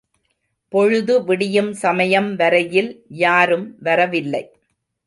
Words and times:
பொழுது 0.73 1.23
விடியும் 1.23 1.73
சமயம் 1.73 2.35
வரையில் 2.35 2.91
யாரும் 3.07 3.67
வரவில்லை. 3.79 4.43